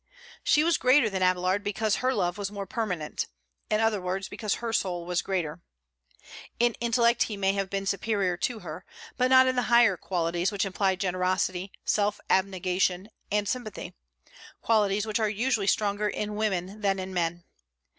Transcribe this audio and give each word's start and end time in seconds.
She 0.43 0.63
was 0.63 0.79
greater 0.79 1.11
than 1.11 1.21
Abélard, 1.21 1.61
because 1.63 1.97
her 1.97 2.11
love 2.11 2.35
was 2.39 2.51
more 2.51 2.65
permanent; 2.65 3.27
in 3.69 3.79
other 3.81 4.01
words, 4.01 4.27
because 4.29 4.55
her 4.55 4.73
soul 4.73 5.05
was 5.05 5.21
greater. 5.21 5.61
In 6.59 6.73
intellect 6.81 7.21
he 7.29 7.37
may 7.37 7.53
have 7.53 7.69
been 7.69 7.85
superior 7.85 8.35
to 8.37 8.59
her, 8.61 8.83
but 9.15 9.27
not 9.29 9.45
in 9.45 9.55
the 9.55 9.61
higher 9.69 9.97
qualities 9.97 10.51
which 10.51 10.65
imply 10.65 10.95
generosity, 10.95 11.71
self 11.85 12.19
abnegation, 12.31 13.09
and 13.31 13.47
sympathy, 13.47 13.93
qualities 14.59 15.05
which 15.05 15.19
are 15.19 15.29
usually 15.29 15.67
stronger 15.67 16.09
in 16.09 16.33
women 16.35 16.81
than 16.81 16.97
in 16.97 17.13
men. 17.13 17.43